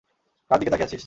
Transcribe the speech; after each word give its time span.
কার 0.51 0.57
দিকে 0.59 0.71
তাকিয়ে 0.71 0.87
আছিস? 0.87 0.99